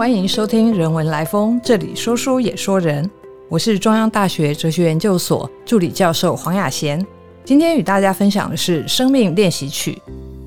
[0.00, 3.08] 欢迎收听《人文来风》，这里说书也说人。
[3.50, 7.06] 我是中央大学哲学研究所助理教授黄雅贤。
[7.44, 10.00] 今天与大家分享的是《生命练习曲》。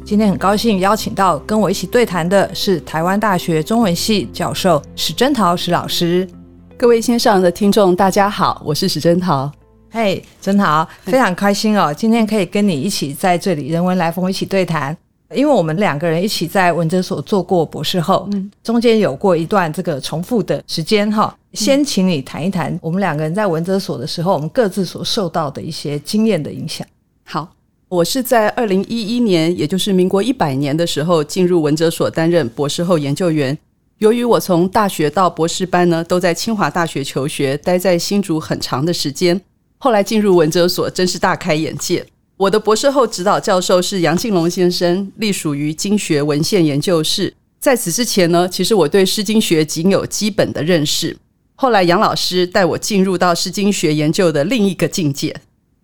[0.04, 6.28] 今天很高兴邀请到跟我一起对谈的是台湾大学中文系教授史珍桃史老师。
[6.76, 9.52] 各位线上的听众，大家好，我是史珍桃。
[9.92, 14.98] 嘿，珍桃，非常开心哦，今天可以跟你一起在这里《人文来风》一起对谈。
[15.36, 18.30] 因为我们两个人一起在文哲所做过博士后，
[18.64, 21.36] 中间有过一段这个重复的时间哈。
[21.54, 26.86] 先请你谈一谈我们两个人在文哲所的时候，我们各自所受到的一些经验的影响。
[27.26, 27.54] 好，
[27.88, 33.56] 我是在二零一一年，也就是民国一百年的时候进入文哲所担任博士后研究员。
[34.00, 39.40] 由于我从大学到博士班呢都在清华大学求学，待在新竹很长的时间，
[39.78, 42.04] 后来进入文哲所真是大开眼界。
[42.44, 47.34] 我的博士后指导教授是杨庆龙先生，隶属于经学文献研究室。
[47.58, 51.16] 在此之前呢，其实我对诗经学仅有基本的认识。
[51.56, 55.34] 后来杨老师带我进入到诗经学研究的另一个境界。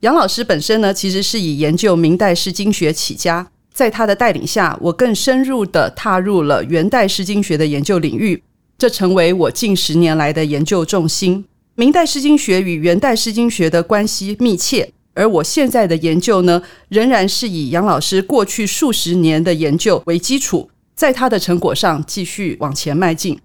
[0.01, 8.43] 杨老师本身呢，其实是以研究明代诗经学起家，在他的带领下，我更深入的踏入了元代诗经学的研究领域，
[8.77, 11.45] 这成为我近十年来的研究重心。
[11.75, 14.91] 明代诗经学与元代诗经学的关系密切。
[15.19, 23.37] 而我现在的研究呢，仍然是以杨老师过去数十年的研究为基础，在他的成果上继续往前迈进。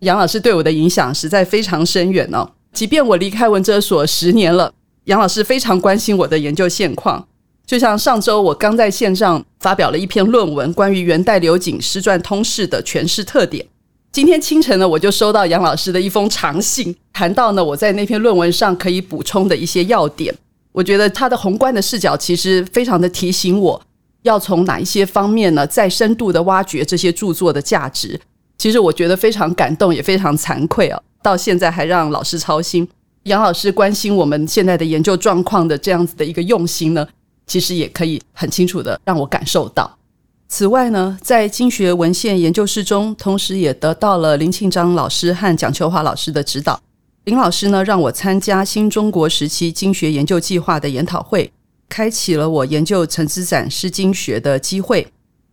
[0.00, 2.50] 杨老师对我的影响实在非常深远哦。
[2.72, 4.72] 即便我离开文哲所十年了，
[5.04, 7.24] 杨老师非常关心我的研究现况。
[7.64, 13.64] 就像上周我刚在线上发表了一篇论文，关于元代刘瑾诗传通释的诠释特点。
[14.10, 20.34] 今天清晨呢，我就收到杨老师的一封长信，谈到呢我在那篇论文上可以补充的一些要点。
[20.72, 23.80] 我觉得他的宏观的视角其实非常的提醒我，
[24.22, 28.20] 要从哪一些方面呢，再深度的挖掘这些著作的价值。
[28.58, 31.00] 其实我觉得非常感动，也非常惭愧啊！
[31.22, 32.88] 到现在还让老师操心，
[33.24, 37.06] 杨老师关心我们现在的研究状况的这样子的一个用心呢，
[37.46, 39.98] 其实也可以很清楚的让我感受到。
[40.48, 46.80] 此外呢，在经学文献研究室中，同时也得到了林庆章老师和蒋秋华老师的指导。
[47.24, 51.52] 林老师呢，让我参加新中国时期经学研究计划的研讨会，
[51.88, 55.06] 开启了我研究陈子展诗经学的机会，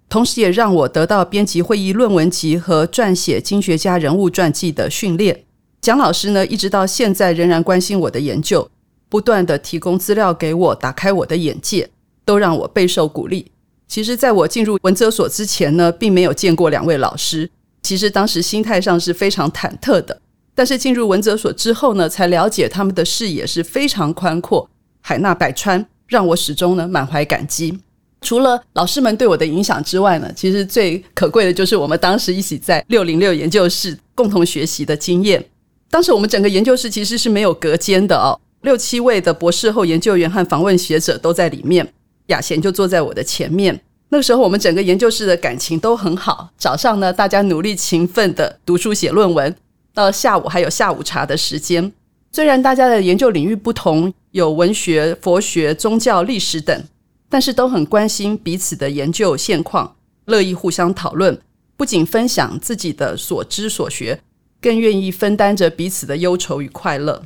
[0.10, 5.44] 同时也让我得到编辑会议论文集和撰写经学家人物传记的训练。
[5.80, 8.68] 蒋老师呢，一直到现在仍然关心我的研究，
[9.08, 11.88] 不断的提供资料给我，打开我的眼界，
[12.26, 13.52] 都让我备受鼓励。
[13.88, 17.52] 其实，在我进入文哲所之前呢，并没有见过两位老师，
[17.84, 20.20] 其实当时心态上是非常忐忑的。
[20.60, 27.80] 但是进入文哲所之后呢，才了解他们的视野是非常宽阔，海纳百川，让我始终呢满怀感激。
[28.20, 35.42] 除了老师们对我的影响之外呢，其实最可贵的就是我们当时一起在六零六研究室共同学习的经验。
[35.90, 41.88] 当时我们整个研究室其实是没有隔间的哦，六七位的博士后研究员和访问学者都在里面，
[42.28, 43.80] 雅贤就坐在我的前面。
[44.10, 49.56] 那个时候我们整个研究室的感情都很好，早上呢大家努力勤奋的读书写论文。
[49.94, 51.92] 到下午还有下午茶的时间，
[52.32, 56.84] 虽然大家的研究领域不同，有文学、佛学、宗教、历史等，
[57.28, 59.96] 但是都很关心彼此的研究现况，
[60.26, 61.40] 乐意互相讨论，
[61.76, 64.22] 不仅分享自己的所知所学，
[64.62, 67.24] 更愿意分担着彼此的忧愁与快乐。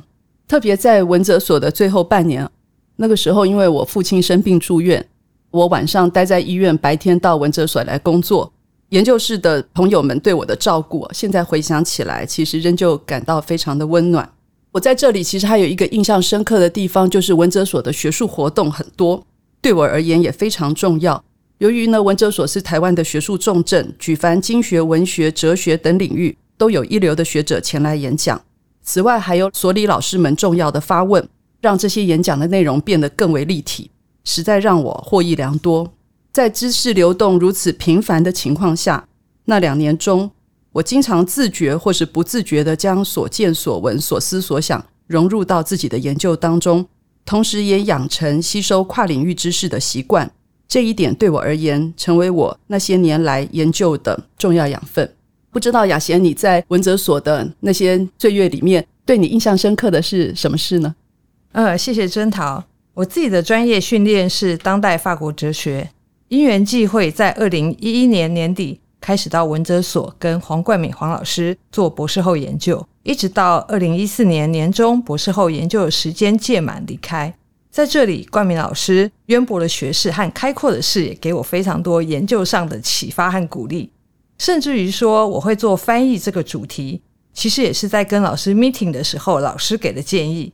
[0.48, 2.48] 特别在文哲所的最后半年，
[2.96, 5.06] 那个时候因为我父亲生病住院，
[5.50, 8.53] 我晚上待在医院，白天到文哲所来工作。
[8.90, 14.30] 研究室的朋友们对我的照顾，现在回想起来，其实仍旧感到非常的温暖。
[14.70, 19.24] 我在这里其实还有一个印象深刻的地方，就是文哲所的学术活动很多，
[19.60, 21.22] 对我而言也非常重要。
[21.58, 28.40] 由于呢，文哲所是台湾的学术重镇，举凡经学、文学、哲学等领域，都有一流的学者前来演讲。
[28.82, 31.26] 此外，还有所里老师们重要的发问，
[31.60, 33.90] 让这些演讲的内容变得更为立体，
[34.24, 35.92] 实在让我获益良多。
[36.34, 39.06] 在知识流动如此频繁的情况下，
[39.44, 40.28] 那两年中，
[40.72, 46.84] 我经常自觉或是不自觉的将所见所闻、所思所想融入到自己的研究当中，
[47.24, 50.28] 同时也养成吸收跨领域知识的习惯。
[50.66, 55.08] 这一点对我而言，成为我那些年来研究的重要养分。
[55.52, 60.96] 不知道雅贤，你在文哲所的那些岁月里面，对你印象深刻的是什么事呢？
[61.52, 62.64] 呃，谢谢珍桃。
[62.94, 65.90] 我自己的专业训练是当代法国哲学。
[66.34, 77.32] 因缘际会，在二零一一年年底开始到文哲所跟黄冠敏黄老师做博士后研究，一直到二零一四年年中博士后研究的时间届满离开。
[77.70, 83.92] 在这里，冠敏老师渊博的学识和开阔的视野，给我非常多研究上的启发和鼓励。
[84.36, 87.00] 甚至于说我会做翻译这个主题，
[87.32, 90.52] 其实也是在跟老师 meeting 的时候，老师给的建议。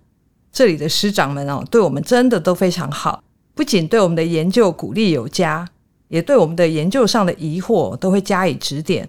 [0.53, 3.23] 这里的师长们哦，对我们真的都非常好，
[3.61, 5.69] 不仅对我们的研究鼓励有加，
[6.09, 9.07] 也对我们的研究上的疑惑都会加以指点。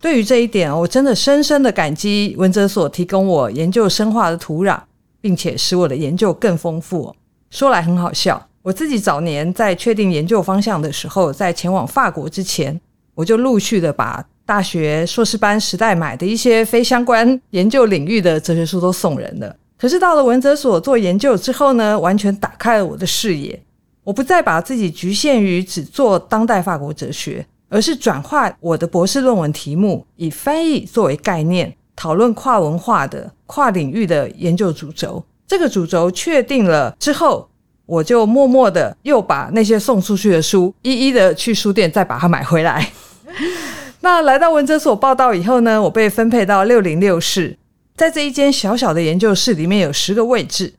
[0.00, 4.80] 对于这一点，我真的深深的感激文哲所提供我研究生化的土壤，
[5.20, 7.14] 并且使我的研究更丰富。
[7.50, 12.80] 说来很好笑，我自己早年在确定研究方向的时候，在前往法国之前，
[13.14, 19.54] 我就陆续的把大学硕士班时代买的一些非相关研究领域的哲学书都送人了。
[19.76, 23.62] 可是到了文哲所做研究之后呢，完全打开了我的视野。
[24.04, 35.24] 我不再把自己局限于只做当代法国哲学，而是转化我的博士论文题目，以翻译作为概念，讨论跨文化的、跨领域的研究主轴。
[35.46, 37.48] 这个主轴确定了之后，
[37.86, 42.90] 我就默默的又把那些送出去的书，一一的去书店再把它买回来。
[44.00, 47.58] 那来到文哲所报道以后呢，我被分配到六零六室。
[47.96, 50.72] 在这一间小小的研究室里面有十个位置，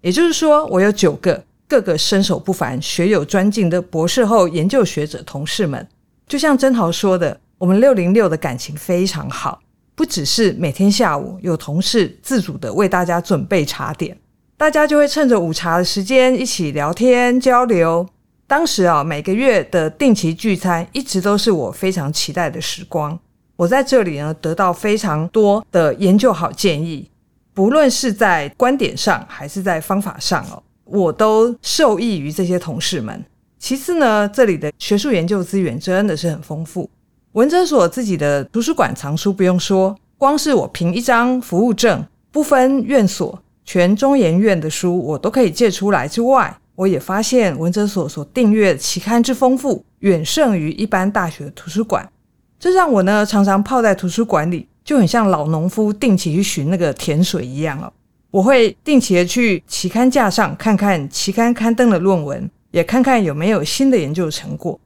[0.00, 5.86] 也就是说，我有九个各个身手不凡、学有专精的博士后研究学者同事们。
[6.26, 9.60] 就像曾豪说的，我们六零六的感情非常好，
[9.94, 14.16] 不只是每天下午有同事自主的为大家准备茶点，
[14.56, 18.08] 大家就会趁着午茶的时间一起聊天交流。
[18.46, 23.18] 当时啊，每个月的定期聚餐一直都是我非常期待的时光。
[23.56, 27.10] 我在这里呢，得到非常多的研究好建议，
[27.52, 33.24] 不论是在观点上还是在方法上哦，我都受益于这些同事们。
[33.58, 36.88] 其次呢，这里的学术研究资源真的是很丰富。
[37.32, 46.08] 文哲所自己的图书馆藏书不用说，光是我凭一张服务证，不分院所，全中研院的书我都可以借出来。
[46.08, 52.08] 之外，我也发现文哲所所订阅期刊之丰富，远胜于一般大学图书馆。
[52.58, 57.92] 这让我呢常常泡在图书馆里，就很像老农夫定期去寻那个甜水一样哦。
[58.38, 64.78] 我会定期的去期刊架上看看期刊刊登的论文，也看看有没有新的研究成果。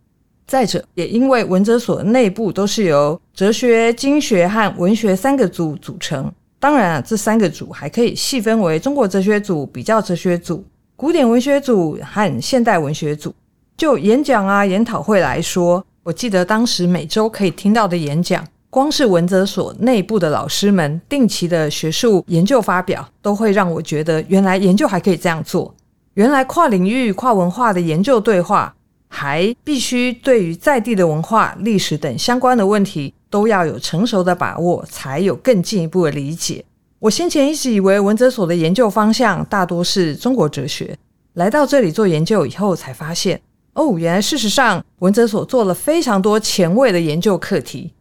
[0.47, 10.65] 再者，也因为文哲所内部都是由哲学、经学和文学三个组组成，当然啊，这三个组还可以细分为中国哲学组、比较哲学组、
[10.97, 13.35] 古典文学组和现代文学组。
[13.77, 15.85] 就演讲啊、研讨会来说。
[16.05, 25.75] 我记得当时每周可以听到的演讲，光是文哲所内部的老师们定期的学术研究发表，都会让我觉得，原来研究还可以这样做。
[26.15, 28.75] 原来跨领域、跨文化的研究对话，
[29.09, 36.65] 还必须对于在地的文化、历史等相关的问题，都要有成熟的把握，才有更进一步的理解。
[36.99, 40.97] 我先前一直以为文哲所的研究方向大多是中国哲学，
[41.35, 43.39] 来到这里做研究以后，才发现。
[43.75, 47.93] 哦，原来事实上，文哲所做了非常多前卫的研究课题。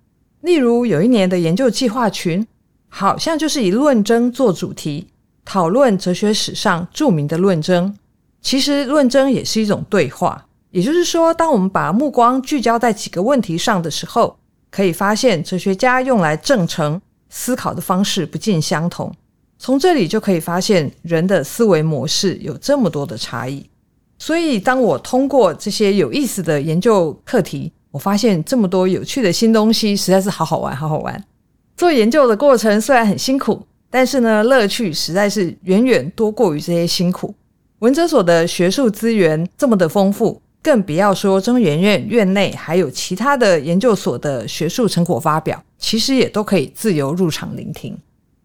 [0.42, 2.46] 例如，有一年的研究计划群，
[2.90, 5.08] 好像就是以论争做主题，
[5.46, 7.96] 讨论哲学史上著名的论争。
[8.42, 10.48] 其实，论争也是一种对话。
[10.72, 14.38] 也就是说，当我们把目光聚焦在几个问题上的时候，
[14.70, 17.00] 可以发现哲学家用来证成
[17.30, 19.14] 思考的方式不尽相同。
[19.60, 23.70] 从这里就可以发现，人的思维模式有这么多的差异。
[24.18, 31.24] 所以，当我通过这些有意思的研究课题，我发现这么多有趣的新东西，实在是好好玩，好好玩。
[31.76, 37.34] 做研究的过程虽然很辛苦，但是呢，乐趣实在是远远多过于这些辛苦。
[37.80, 47.98] 文哲所的学术资源这么的丰富，更不要说中研院院内还有其他的研究所的学术成果发表，其实也都可以自由入场聆听。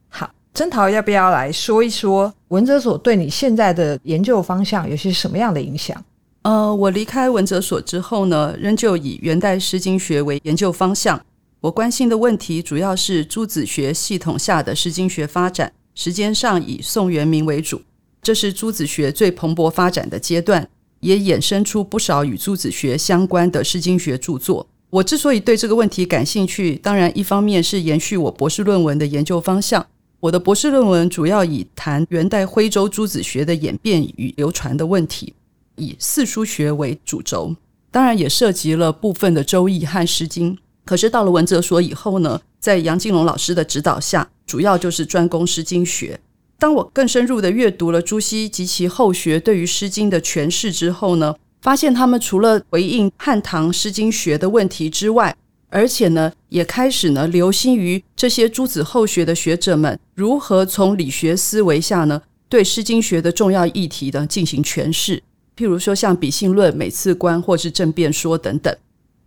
[0.08, 6.02] 好曾桃要不要来说一说文哲所对你现在的研究方向有些什么样的影响？
[6.46, 11.20] 呃，我离开文哲所之后呢，仍旧以元代诗经学为研究方向。
[11.60, 17.82] 我关心的问题主要是诸子学系统下的诗经学发展，时间上以宋元明为主，
[18.22, 20.68] 这是诸子学最蓬勃发展的阶段，
[21.00, 24.68] 也衍生出不少与诸子学相关的诗经学著作。
[24.90, 29.84] 我之所以对这个问题感兴趣，当然一方面是延续我博士论文的研究方向。
[30.20, 35.34] 我的博士论文主要以谈元代徽州诸子学的演变与流传的问题，
[35.76, 37.54] 以四书学为主轴，
[37.90, 40.54] 当然也涉及了部分的《周易》和《诗经》。
[40.84, 46.20] 可是到了文哲所以后呢，在杨敬龙老师的指导下，主要就是专攻《诗经》学。
[46.58, 55.36] 当我更深入的阅读了朱熹及其后学对于《诗经》的诠释之后呢，发现他们除了回应汉唐《诗经》学的问题之外，
[55.68, 65.22] 而且呢，也开始呢，留心于这些诸子后学的学者们如何从理学思维下呢，对《诗经》学的重要议题呢进行诠释。
[65.56, 68.76] 譬如说，像比性论、每次观或是政变说等等。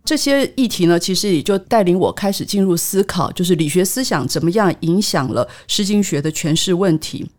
[0.04, 7.30] 这些议题呢，其实也就带领我开始进入思考，就是理学思想怎么样影响了诗经学的诠释问题。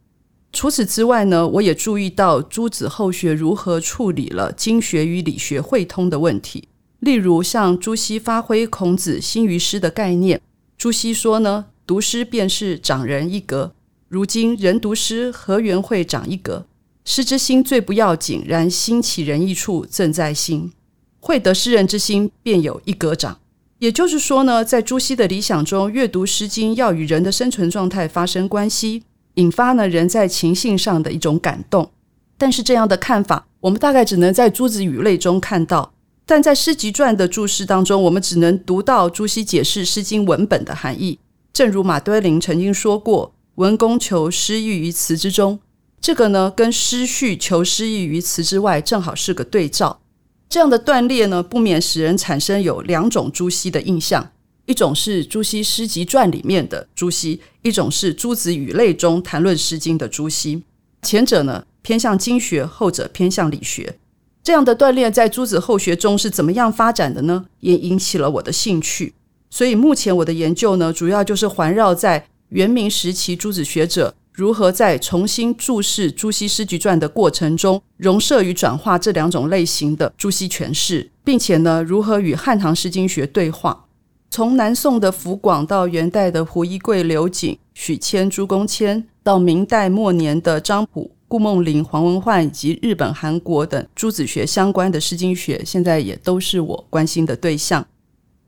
[0.53, 6.67] 除此之外呢，我也注意到朱子后学如何处理了经学与理学汇通的问题。
[6.99, 10.41] 例如，像朱熹发挥孔子心于诗的概念。
[10.77, 13.73] 朱熹说呢，读诗便是长人一格。
[14.07, 16.65] 如今人读诗，何缘会长一格？
[17.13, 20.71] 诗之心最不要紧，然心起仁义处，正在心。
[21.19, 23.37] 会得诗人之心，便有一格长。
[23.79, 29.03] 也就是说呢，在朱熹的理想中，阅读《诗经》要与人的生存状态发生关系。
[29.33, 31.91] 引发呢人在情性上的一种感动，
[32.37, 35.91] 但是这样的看法，我们大概只能在《诸子语类》中看到。
[36.25, 41.19] 但在《诗集传》的注释当中，我们只能读到朱熹解释《诗经》文本的含义。
[41.51, 45.59] 正如马堆林曾经说过：“文公求诗意于词之中。”
[46.01, 50.01] 这个呢，跟诗序求诗意于词之外，正好是个对照。
[50.49, 54.31] 这样的断裂呢，不免使人产生有两种朱熹的印象。
[54.65, 60.63] 一种是《朱熹诗集传》里面的朱熹，一种是《诸子语类》中谈论《诗经》的朱熹。
[61.03, 63.97] 前者呢偏向经学，后者偏向理学。
[64.43, 67.45] 这样的锻炼在诸子后学中是怎么样发展的呢？
[67.59, 69.13] 也引起了我的兴趣。
[69.49, 83.87] 所以目前我的研究呢，主要就是环绕在元明时期诸子学者如何在重新注释《朱熹诗集传》的过程中，融摄与转化这两种类型的朱熹诠释，并且呢，如何与汉唐诗经学对话。
[84.29, 97.85] 从南宋的福广到元代的胡一桂、刘瑾、许谦、朱公谦，到明代末年的张溥、顾梦麟、黄文焕以及日本、韩国等诸子学相关的诗经学，现在也都是我关心的对象。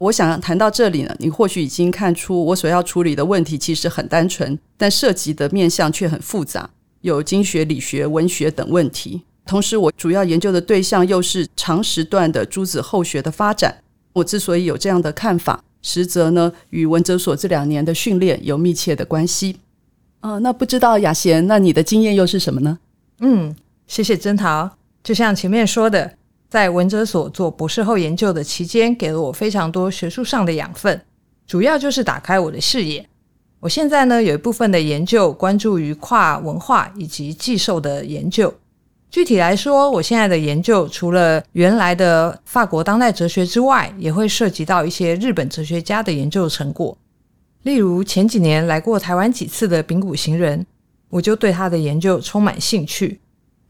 [0.03, 6.69] 我想谈到这里呢，你或许已经看出我所要处理的问题其实很单纯，但涉及的面向却很复杂，
[7.01, 9.21] 有经学、理学、文学等问题。
[9.45, 13.77] 同时，我主要研究的对象又是长时段的诸子后学的发展。
[14.13, 15.63] 我之所以有这样的看法。
[15.81, 19.57] 实则呢，与文哲所这两年的训练有密切的关系。
[20.21, 22.79] 啊，那不知道雅贤，那你的经验又是什么呢？
[23.19, 23.53] 嗯，
[23.85, 24.77] 谢谢曾桃。
[25.03, 26.13] 就像前面说的，
[26.53, 31.01] 在文哲所做博士后研究的期间，给了我非常多学术上的养分，
[31.47, 33.03] 主要就是打开我的视野。
[33.59, 38.53] 我现在呢，有一部分的研究关注于跨文化以及寄授的研究。
[39.09, 46.95] 具体来说，我现在的研究除了原来的法国当代哲学之外，也会涉及到一些日本哲学家的研究成果。
[47.63, 50.63] 例如前几年来过台湾几次的丙谷行人，
[51.09, 53.19] 我就对他的研究充满兴趣。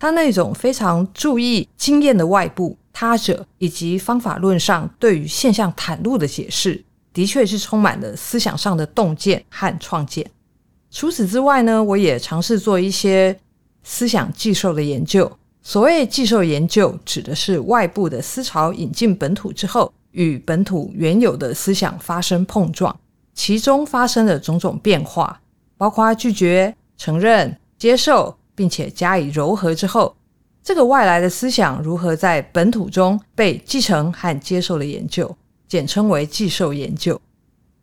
[0.03, 6.83] 他那种非常注意经验的外部他者，以及方法论上对于现象袒露的解释，
[7.13, 10.29] 的确是充满了思想上的洞见和创建。
[10.91, 13.39] 除此之外呢，我也尝试做一些。
[13.85, 15.31] 思想寄授的研究，
[15.61, 22.97] 所谓寄授研究，指的是外部的思潮引进本土之后，与本土原有的思想发生碰撞，
[23.33, 25.41] 其中发生的种种变化，
[25.77, 30.15] 包括拒绝、承认、接受，并且加以糅合之后，
[30.63, 35.35] 这个外来的思想如何在本土中被继承和接受的研究，
[35.67, 37.19] 简称为寄受研究。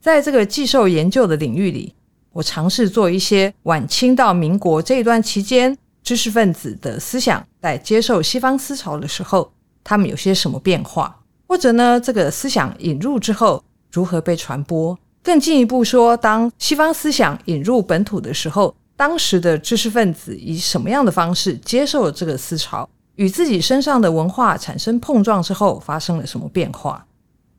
[0.00, 1.94] 在这个寄受研究的领域里，
[2.32, 5.76] 我尝试做一些晚清到民国这一段期间。
[6.02, 9.52] 知识分子的思想在接受西方思潮的时候，
[9.84, 11.14] 他们有些什么变化？
[11.46, 13.62] 或者呢，这个思想引入之后
[13.92, 14.98] 如何被传播？
[15.22, 22.87] 更进一步说，当西方思想引入本土的时候，当时的知识分子以什么样的方式接受了这个思潮？
[23.14, 27.07] 与自己身上的文化产生碰撞之后，发生了什么变化？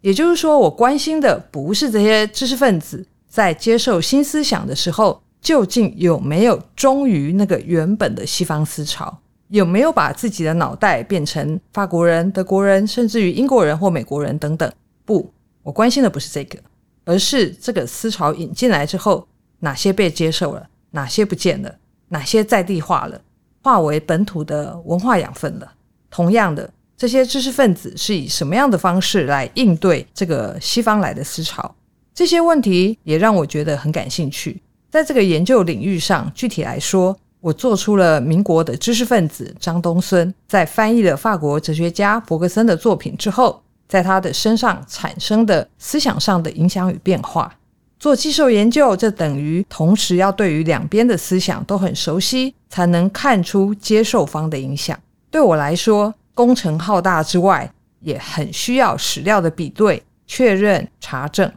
[0.01, 5.19] 也就是说，我关心的不是这些知识分子在接受新思想的时候。
[5.41, 9.17] 究竟有没有忠于那个原本的西方思潮？
[9.47, 14.71] 有没有把自己的脑袋变成法国人、德国人，甚至于英国人或美国人等等？
[15.03, 15.33] 不，
[15.63, 16.59] 我关心的不是这个，
[17.05, 19.27] 而是这个思潮引进来之后，
[19.61, 21.75] 哪些被接受了，哪些不见了，
[22.09, 23.19] 哪些在地化了，
[23.63, 25.73] 化为本土的文化养分了。
[26.09, 31.73] 同样的，这些知识分子是以什么样的方式来应对这个西方来的思潮？
[32.13, 34.61] 这些问题也让我觉得很感兴趣。
[34.89, 47.55] 在这个研究领域上，具体来说，我做出了民国的知识分子张东孙在翻译了法国哲学家伯格森的作品之后，在他的身上产生的思想上的影响与变化。
[48.01, 54.99] 做寄授研究，这等于同时要对于两边的思想都很熟悉，才能看出接受方的影响。
[55.29, 61.51] 对我来说，工程浩大之外，也很需要史料的比对、确认、查证。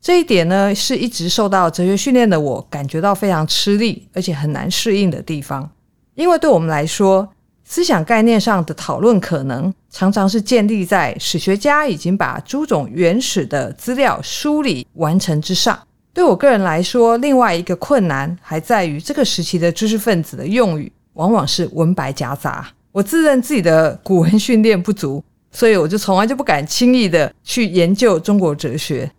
[0.00, 5.70] 这一点呢，是一直受到哲学训练的我感觉到非常吃力，而且很难适应的地方。
[6.16, 7.32] 因为对我们来说，
[7.70, 15.78] 思想概念上的讨论可能常常是建立在史学家已经把诸种原始的资料梳理完成之上。
[16.14, 22.66] 对我个人来说，另外一个困难还在于这个时期的知识分子的用语往往是文白夹杂。
[22.90, 25.22] 我自认自己的古文训练不足，
[25.52, 29.12] 所以我就从来就不敢轻易的去研究中国哲学。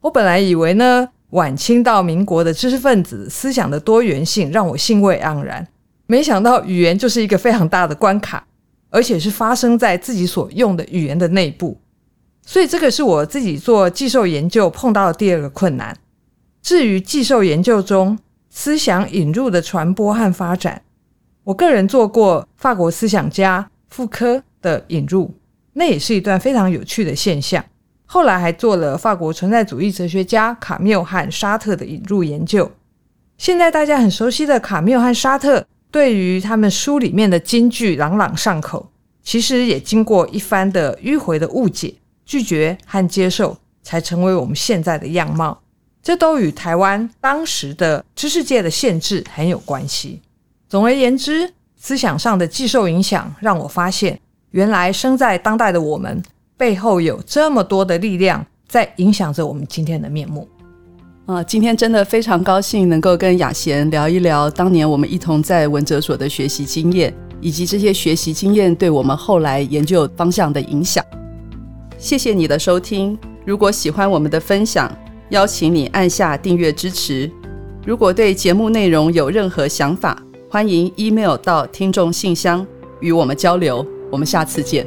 [0.00, 5.64] 我本来以为呢，晚清到民国的知识分子思想的多元性让我兴味盎然。
[6.06, 8.46] 没想到语言就是一个非常大的关卡，
[8.90, 11.80] 而且是发生在自己所用的语言的内部，
[12.44, 15.96] 所以这个是我自己做寄授研究碰到的第二个困难。
[16.60, 18.18] 至于寄授研究中
[18.50, 20.82] 思想引入的传播和发展，
[21.44, 25.34] 我个人做过法国思想家傅科的引入，
[25.72, 27.64] 那也是一段非常有趣的现象。
[28.04, 32.70] 后来还做了法国存在主义哲学家卡缪和沙特的引入研究。
[33.38, 35.64] 现在大家很熟悉的卡缪和沙特。
[35.92, 38.90] 对于他们书里面的金句朗朗上口，
[39.22, 41.94] 其实也经过一番的迂回的误解、
[42.24, 45.60] 拒绝和接受，才成为我们现在的样貌。
[46.02, 50.22] 这都与台湾当时的知识界的限制很有关系。
[50.66, 54.18] 总而言之，思想上的寄受影响，让我发现，
[54.52, 56.22] 原来生在当代的我们
[56.56, 60.48] 背后有这么多的力量在影响着我们今天的面目。
[61.32, 71.02] 啊，今天真的非常高兴能够跟雅贤聊一聊当年我们一同在文哲所的学习经验，以及这些学习经验对我们后来研究方向的影响。
[71.96, 74.94] 谢谢你的收听，如果喜欢我们的分享，
[75.30, 77.30] 邀请你按下订阅支持。
[77.86, 82.66] 如果对节目内容有任何想法，欢迎 email 到听众信箱
[83.00, 83.86] 与我们交流。
[84.10, 84.86] 我们下次见。